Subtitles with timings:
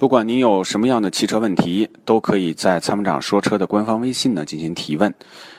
[0.00, 5.14] 不管您有什么样的汽车问题，都可以在参谋长说车的官方微信呢进行提问，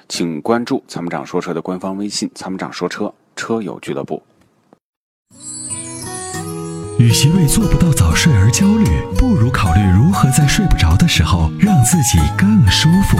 [0.09, 4.23] 请关注参谋长说车的官方微信“参谋长说车车友俱乐部”。
[6.97, 8.85] 与其为做不到早睡而焦虑，
[9.15, 13.19] 不如考虑如何在睡不着的时候让自己更舒服。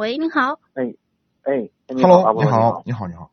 [0.00, 0.58] 喂，你好。
[0.72, 0.94] 哎，
[1.42, 3.30] 哎你好，Hello，阿波罗你好，你好，你好。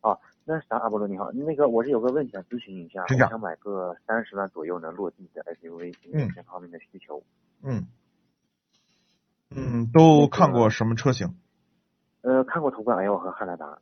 [0.00, 5.94] 啊，那啥，阿波罗你好，那个我是有个问题想咨询一下，我想买个三十万左右能落地的 SUV，
[6.34, 7.22] 这方面的需求。
[7.62, 7.86] 嗯
[9.54, 11.32] 嗯，都看过什么车型？
[12.22, 13.78] 呃，看过途观 L 和汉兰达，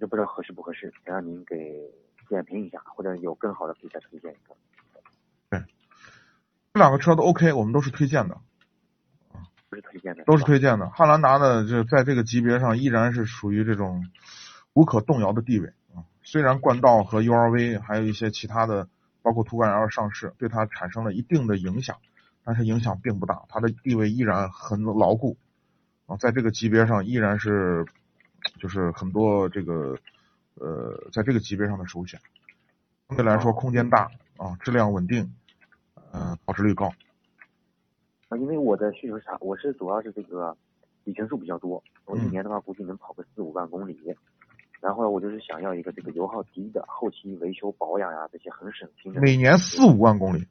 [0.00, 1.88] 就不知道合适不合适，想让您给
[2.28, 4.56] 点评一下，或者有更好的可以再推荐一个。
[5.50, 5.60] 对
[6.74, 8.40] 这两个车都 OK，我们都是推荐的，不是推荐的，
[10.26, 10.90] 都是推荐的。
[10.90, 14.04] 汉兰达呢，就在这个级别上依然是属于这种
[14.74, 16.04] 无可动摇的地位啊。
[16.22, 18.88] 虽然冠道和 URV 还有一些其他的，
[19.22, 21.96] 包括途观 L 上市，对它产生了一定的影响，
[22.44, 25.36] 但是影响并不大，它的地位依然很牢固
[26.06, 27.86] 啊，在这个级别上依然是
[28.60, 29.96] 就是很多这个
[30.56, 32.20] 呃，在这个级别上的首选。
[33.08, 35.32] 相对来说，空间大啊，质量稳定，
[36.10, 36.92] 呃，保值率高。
[38.28, 39.36] 啊，因为我的需求是啥？
[39.40, 40.56] 我是主要是这个
[41.04, 44.16] 里程数比较多，我一嗯年的话估计能跑个四五万公里。
[44.78, 49.20] 然后我就是想要一个这个油耗低的，后期维修保养呀这些很省心的。
[49.20, 50.46] 每年四五万公里，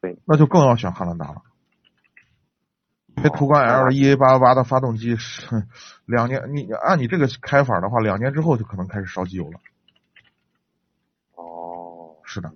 [0.00, 1.42] 对，那就更要选汉兰达了。
[3.16, 5.66] 因为途观 L 的 EA 八八的发动机是
[6.04, 9.60] 两年，你按你这个开法的话，两年之后就可能开始烧机油了。
[11.34, 12.52] 哦，是的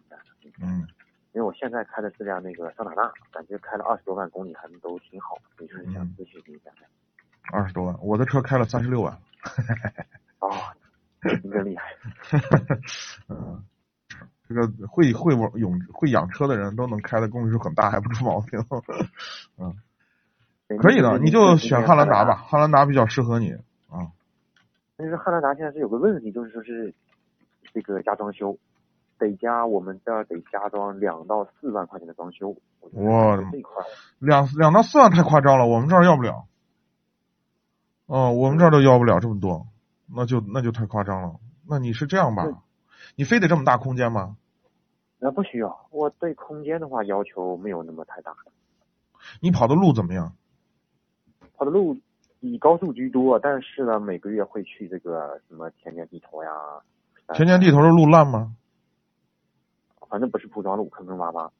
[0.62, 0.87] 嗯，
[1.34, 6.70] 因为我现在开的是辆那个桑塔纳，感觉开了二十多万公里还都挺好，也就是想嗯咨询一下。
[7.52, 9.12] 二十多万，我的车开了三十六万。
[10.38, 10.48] 哦，
[11.42, 11.92] 你真厉害。
[13.28, 13.64] 嗯，
[14.48, 18.64] 这个会会玩养会养车的人都能开的公里数很大，还不出毛病。
[19.58, 19.74] 嗯，
[20.78, 22.36] 可以的，你就选汉兰达吧，。
[22.36, 23.50] 汉兰达比较适合你
[23.90, 24.06] 啊。
[24.96, 26.94] 但是汉兰达现在是有个问题，就是说是
[27.72, 28.56] 这个加装修，
[29.19, 32.56] 得加我们这儿得加装两到四万块钱的装修。
[32.80, 33.82] 我觉得哇这一块
[34.19, 36.47] 两两到四万太夸张了，我们这儿要不了。
[38.06, 39.66] 哦，我们这儿都要不了这么多，
[40.14, 41.36] 那就那就太夸张了。
[41.66, 42.47] 那你是这样吧？
[43.16, 44.36] 你非得这么大空间吗？
[45.19, 48.34] 那不需要，我对空间的话要求没有那么太大，
[49.41, 50.34] 你跑的路怎么样？
[51.56, 51.96] 跑的路
[52.41, 56.50] 以高速居多，但是呢每个月会去这个什么田间地头呀。
[57.32, 58.54] 田间地头的路烂吗？
[60.14, 61.50] 反正不是铺装路，坑坑洼洼，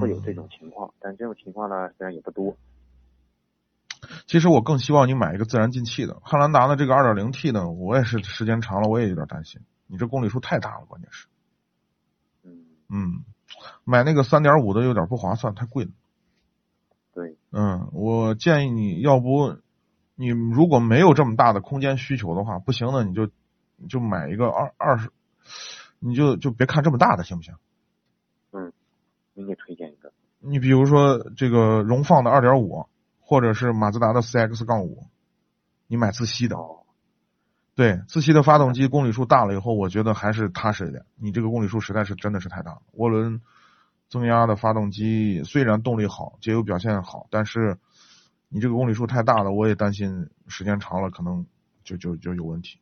[0.00, 0.92] 会有嗯这种情况。
[0.98, 2.56] 但这种情况呢，虽然也不多。
[4.26, 6.18] 其实我更希望你买一个自然进气的。
[6.20, 9.60] 汉兰达的这个 2.0T 呢，我也是时间长了，我也有点担心。
[9.86, 11.28] 你这公里数太大了，关键是，
[12.42, 13.24] 嗯，嗯，
[13.84, 15.92] 买那个3.5的有点不划算，太贵了。
[17.14, 19.58] 对，嗯，我建议你要不，
[20.16, 23.30] 你如果没有这么大的空间需求的话，不行呢，你就
[23.76, 25.10] 你就买一个二二十，
[25.98, 27.54] 你就就别看这么大的，行不行？
[29.34, 30.12] 您给推荐一个。
[30.38, 32.86] 你比如说这个荣放的二点五
[33.20, 35.08] 或者是马自达的 CX 杠五，
[35.86, 36.56] 你买自吸的。
[36.56, 36.86] 哦，
[37.74, 41.04] 对，自吸的发动机公里数大了以后，我觉得还是踏实一点。
[41.16, 42.82] 你这个公里数实在是真的是太大了。
[42.94, 43.42] 涡轮
[44.08, 47.76] 增压的发动机虽然动力好，节油表现好，但是
[48.48, 51.44] 你这个公里数太大了，我也担心时间长了可能
[51.84, 52.80] 就就就有问题。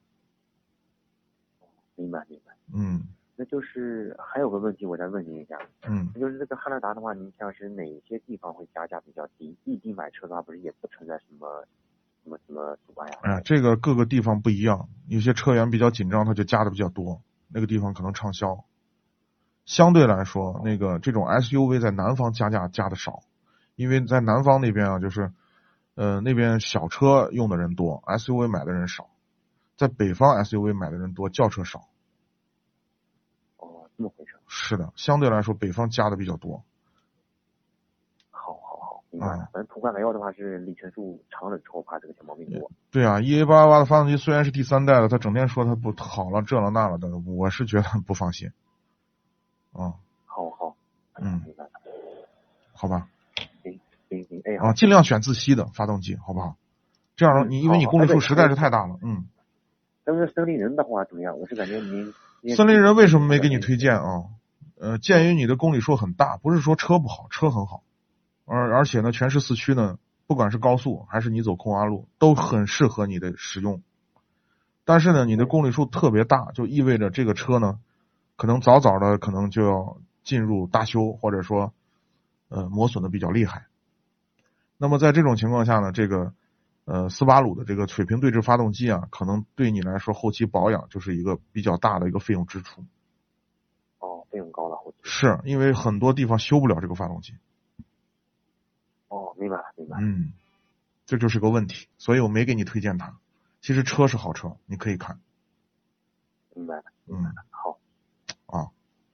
[1.97, 2.55] 明白明白。
[2.73, 3.03] 嗯
[3.37, 9.57] 那就是还有个问题，我再问您一下，嗯，就是这个汉兰达的话，您像是哪些地方会加价比较低？
[9.65, 11.67] 异地买车的话，不是也不存在什么
[12.23, 13.19] 什么什么阻碍啊？
[13.23, 18.65] 哎呀，这个各个地方不一样，有些车源比较紧张，它就加的比较多，那个地方可能畅销。
[19.65, 23.25] 相对来说，那个这种 SUV 在南方加价加的少，
[23.75, 25.33] 因为在南方那边啊，就是
[25.97, 29.09] 呃那边小车用的人多，SUV 买的人少，
[29.77, 31.89] 在北方 SUV 买的人多，轿车少。
[33.59, 34.37] 哦，这么回事。
[34.47, 36.63] 是的，相对来说北方加的比较多。
[38.31, 39.43] 好好好，明白了。
[39.43, 42.71] 啊反正途观 L 的话是里程数长了之后怕这个小毛病多。
[42.91, 48.53] 对啊，EA 八八的发动机虽然是第三代的，它整天说它不好了这了那了的，我是觉得不放心。
[49.73, 49.95] 啊、
[50.27, 50.77] 好好，
[51.15, 51.71] 嗯明白了，
[52.75, 53.09] 好吧？
[54.09, 56.57] 行行，哎，啊，尽量选自吸的发动机，好不好？
[57.17, 59.27] 这样你因为你公里数实在是太大了，嗯。
[60.05, 61.39] 但是森林人的话怎么样？
[61.39, 62.13] 我是感觉您
[62.43, 64.25] 您森林人为什么没给你推荐啊？
[64.79, 67.83] 呃，鉴于你的公里数很大，不是说车不好，车很好，
[68.45, 73.83] 而而且呢，全市四驱呢，不管是高速还是你走空洼路，都很适合你的使用。
[74.85, 77.79] 但是呢，你的公里数特别大，就意味着这个车呢，
[78.37, 81.73] 可能早早的可能就要进入大修，或者说
[82.51, 83.67] 呃磨损的比较厉害。
[84.77, 86.35] 那么在这种情况下呢，这个
[86.85, 92.85] 呃斯巴鲁的这个水平对置发动机啊，可能对你来说后期保养就是一个比较大的一个费用支出。
[93.99, 97.35] 哦，费用高了，我是因为很多地方修不了这个发动机，
[99.09, 100.33] 哦，明白了明白了，嗯，
[101.07, 103.17] 这就是个问题，所以我没给你推荐它。
[103.63, 105.19] 其实车是好车，你可以看，
[106.55, 107.79] 明白了，嗯，好，
[108.47, 108.69] 啊，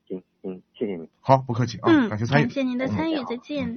[0.09, 1.09] 行行，谢谢你。
[1.21, 3.77] 好，不客气啊，嗯，感谢参与，感谢您的参与，嗯再见。